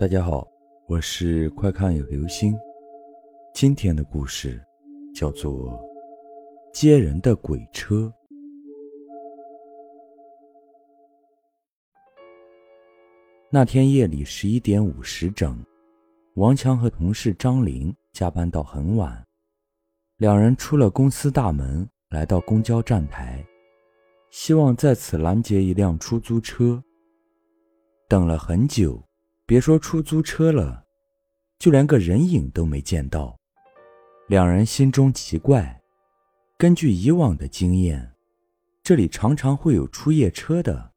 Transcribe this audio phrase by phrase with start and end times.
[0.00, 0.46] 大家好，
[0.86, 2.56] 我是快看有流星。
[3.52, 4.64] 今天的故事
[5.12, 5.72] 叫做
[6.72, 7.96] 《接人的鬼车》。
[13.50, 15.60] 那天夜里十一点五十整，
[16.34, 19.26] 王强和同事张玲加班到很晚，
[20.18, 23.44] 两人出了公司大门，来到公交站台，
[24.30, 26.80] 希望在此拦截一辆出租车。
[28.08, 29.07] 等了很久。
[29.48, 30.84] 别说出租车了，
[31.58, 33.34] 就连个人影都没见到。
[34.26, 35.80] 两人心中奇怪。
[36.58, 38.12] 根据以往的经验，
[38.82, 40.92] 这里常常会有出夜车的，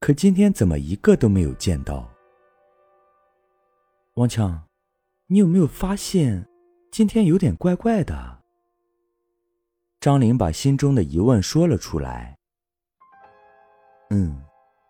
[0.00, 2.10] 可今天怎么一个都没有见到？
[4.14, 4.66] 王强，
[5.26, 6.48] 你有没有发现
[6.90, 8.38] 今天有点怪怪的？
[10.00, 12.38] 张玲把心中的疑问说了出来。
[14.08, 14.42] 嗯，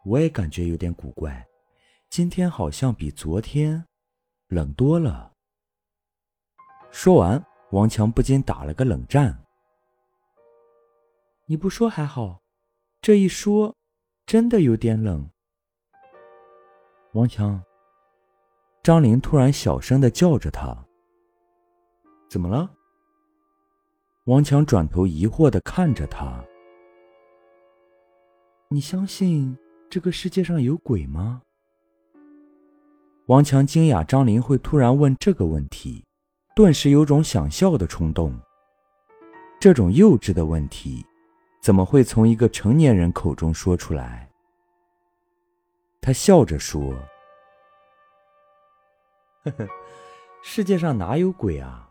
[0.04, 1.44] 我也感觉有点古怪。
[2.08, 3.84] 今天好像比昨天
[4.48, 5.32] 冷多了。
[6.90, 9.44] 说完，王强不禁打了个冷战。
[11.46, 12.40] 你不说还好，
[13.02, 13.74] 这一说，
[14.24, 15.28] 真的有点冷。
[17.12, 17.62] 王强，
[18.82, 20.74] 张玲突然小声的叫着他
[22.30, 22.72] ：“怎么了？”
[24.24, 26.42] 王强转头疑惑的看着他
[28.68, 29.56] ：“你相信
[29.88, 31.42] 这个世界上有鬼吗？”
[33.26, 36.04] 王强惊讶张林会突然问这个问题，
[36.54, 38.32] 顿时有种想笑的冲动。
[39.58, 41.04] 这种幼稚的问题，
[41.60, 44.30] 怎么会从一个成年人口中说出来？
[46.00, 46.94] 他笑着说
[49.42, 49.68] ：“呵呵，
[50.40, 51.90] 世界上哪有鬼啊？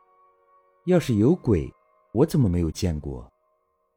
[0.86, 1.70] 要是有鬼，
[2.14, 3.30] 我怎么没有见过？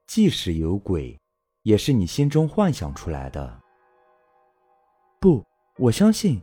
[0.09, 1.17] 即使有鬼，
[1.63, 3.61] 也是你心中幻想出来的。
[5.21, 6.43] 不，我相信。”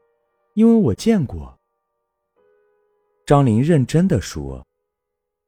[0.56, 1.60] 因为我见过。
[3.26, 4.66] 张林认真的说：“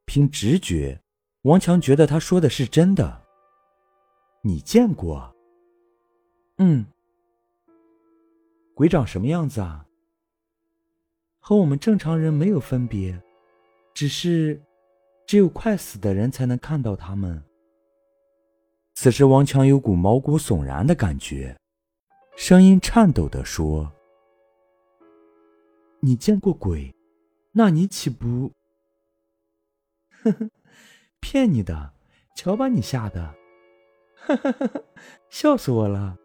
[0.06, 1.02] 凭直觉，
[1.44, 3.22] 王强觉得他说的是真的。
[4.42, 5.34] 你见过？
[6.58, 6.86] 嗯。
[8.76, 9.86] 鬼长什么样子啊？
[11.40, 13.18] 和我们正常人没有分别，
[13.94, 14.62] 只是
[15.26, 17.42] 只有快死的人才能看到他们。”
[18.94, 21.58] 此时，王强有股毛骨悚然的感觉，
[22.36, 23.90] 声音颤抖的说。
[26.08, 26.96] 你见过鬼，
[27.52, 28.54] 那你岂不？
[30.24, 30.50] 呵呵，
[31.20, 31.94] 骗你的，
[32.34, 33.36] 瞧把你吓的，
[34.16, 34.82] 哈哈哈哈，
[35.30, 36.18] 笑死我了！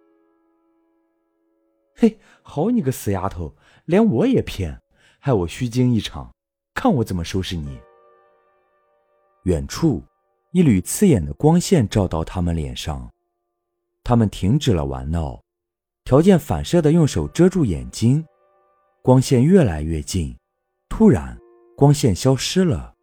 [1.97, 4.81] 嘿，好你个死丫头，连我也骗，
[5.19, 6.33] 害我虚惊一场，
[6.75, 7.81] 看我怎么收拾你！
[9.47, 10.01] 远处，
[10.53, 13.11] 一缕刺眼的光线照到他们脸上，
[14.05, 15.43] 他们停止了玩闹，
[16.05, 18.25] 条件反射的用手遮住眼睛。
[19.05, 20.39] 光线越来越近，
[20.89, 21.37] 突然，
[21.77, 22.95] 光线消失了，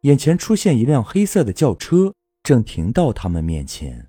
[0.00, 4.08] 眼前出现一辆黑色的轿车，正停到他们面前。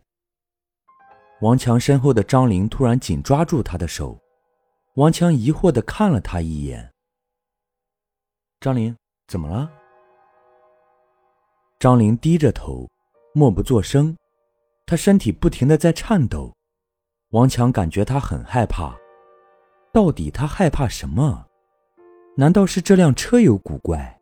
[1.41, 4.17] 王强身后的张玲突然紧抓住他的手，
[4.95, 6.93] 王强疑惑地看了他一眼。
[8.61, 8.95] 张玲，
[9.27, 9.69] 怎么了？
[11.77, 12.89] 张玲低着头，
[13.33, 14.16] 默不作声，
[14.85, 16.55] 她身体不停地在颤抖。
[17.31, 18.97] 王强感觉她很害怕。
[19.91, 21.47] 到底他害怕什么？
[22.35, 24.19] 难道是这辆车有古怪？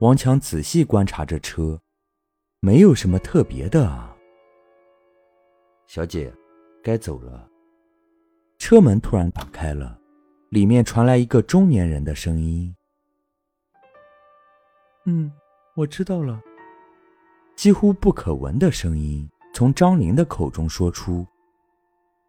[0.00, 1.80] 王强仔细观察着车，
[2.60, 4.14] 没有什么特别的啊。
[5.86, 6.30] 小姐，
[6.82, 7.48] 该走了。
[8.58, 9.98] 车门突然打开了，
[10.50, 12.74] 里面传来一个中年人的声音
[15.06, 15.32] ：“嗯，
[15.76, 16.40] 我知道了。”
[17.56, 21.26] 几乎不可闻的声音从张玲的口中说出。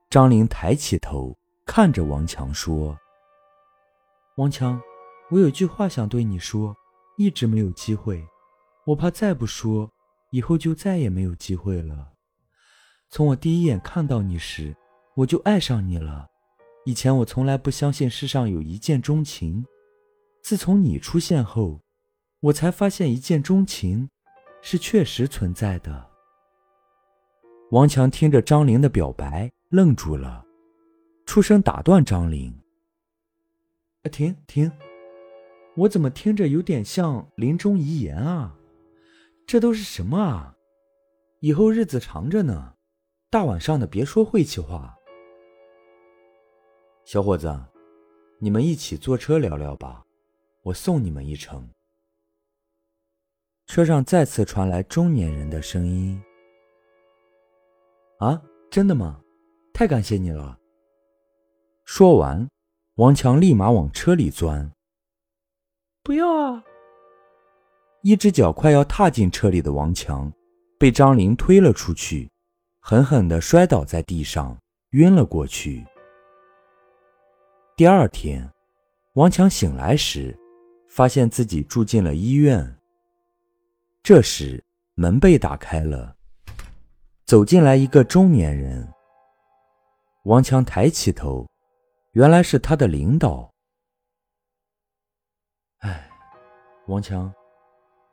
[0.10, 1.36] 张玲抬起头。
[1.66, 2.98] 看着王强说
[4.38, 4.80] ：“王强，
[5.30, 6.76] 我有句话想对你说，
[7.18, 8.24] 一直没有机会。
[8.86, 9.92] 我怕再不说，
[10.30, 12.14] 以后就再也没有机会了。
[13.10, 14.76] 从我第一眼看到你时，
[15.16, 16.28] 我就爱上你了。
[16.86, 19.66] 以前我从来不相信世上有一见钟情，
[20.44, 21.82] 自从你出现后，
[22.42, 24.08] 我才发现一见钟情
[24.62, 26.12] 是确实存在的。”
[27.72, 30.45] 王强听着张玲的表白，愣住了。
[31.26, 32.54] 出声打断张玲。
[34.12, 34.72] 停停，
[35.76, 38.56] 我怎么听着有点像临终遗言啊？
[39.48, 40.56] 这都是什么啊？
[41.40, 42.76] 以后日子长着呢，
[43.30, 44.96] 大晚上的别说晦气话。
[47.04, 47.60] 小伙子，
[48.40, 50.06] 你们一起坐车聊聊吧，
[50.62, 51.68] 我送你们一程。
[53.66, 56.22] 车上再次传来中年人的声音。
[58.20, 59.20] 啊，真的吗？
[59.74, 60.58] 太感谢你了。
[61.86, 62.50] 说完，
[62.96, 64.72] 王强立马往车里钻。
[66.04, 66.64] 不要啊！
[68.02, 70.32] 一只脚快要踏进车里的王强，
[70.80, 72.28] 被张玲推了出去，
[72.80, 74.58] 狠狠地摔倒在地上，
[74.92, 75.86] 晕了过去。
[77.78, 78.52] 第二天，
[79.14, 80.36] 王强醒来时，
[80.90, 82.76] 发现自己住进了医院。
[84.02, 84.62] 这时，
[84.96, 86.16] 门被打开了，
[87.26, 88.92] 走进来一个中年人。
[90.24, 91.48] 王强抬起头，
[92.16, 93.54] 原来是他的领导。
[95.80, 96.10] 哎，
[96.88, 97.30] 王强，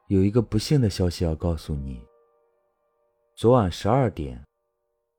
[0.09, 2.05] 有一个不幸的消息要告诉你。
[3.37, 4.45] 昨晚十二点，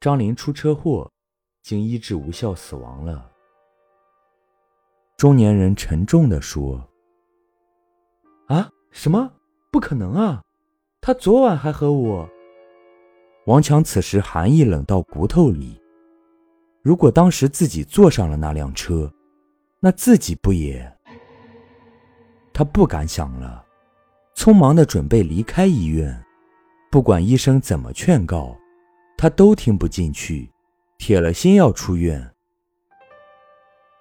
[0.02, 1.10] 张林出车祸，
[1.62, 3.32] 经医治无效死亡了。
[5.16, 6.86] 中年人沉重地说
[8.52, 9.32] ：“啊，什么？
[9.72, 10.44] 不可能啊！
[11.00, 12.30] 他昨晚还和我……”
[13.48, 15.82] 王强此时寒意冷到骨头里。
[16.84, 19.10] 如果当时自己坐上了那辆车，
[19.80, 20.86] 那自己不也……
[22.52, 23.66] 他不敢想了，
[24.36, 26.24] 匆忙的准备离开医院。
[26.92, 28.56] 不管医生怎么劝告，
[29.18, 30.52] 他都听不进去，
[30.98, 32.32] 铁了心要出院。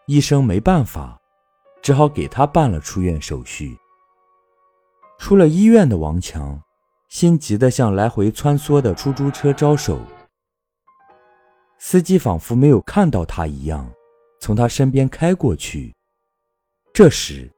[0.07, 1.21] 医生没办法，
[1.81, 3.79] 只好给他办了出院手续。
[5.19, 6.61] 出了医院的王强，
[7.09, 10.01] 心急得向来回穿梭的出租车招手。
[11.85, 13.93] 司机仿佛没有看到他一样，
[14.39, 15.93] 从他身边开过去。
[16.95, 17.51] 这时，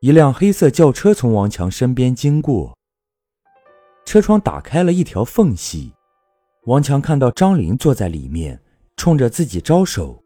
[0.00, 2.76] 一辆黑色轿车从王强身边经过，
[4.04, 5.92] 车窗打开了一条缝隙，
[6.64, 8.60] 王强看到张玲坐在里面，
[8.96, 10.24] 冲着自己招手。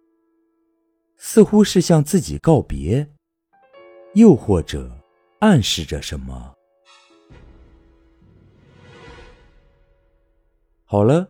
[1.19, 3.06] 似乎是向自己告别，
[4.14, 4.90] 又或者
[5.40, 6.55] 暗示着什么。
[10.87, 11.28] 好了，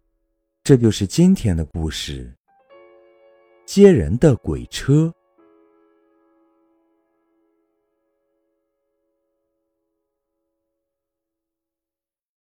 [0.65, 2.33] 这就是今天的故事。
[3.67, 5.13] 接人的鬼车。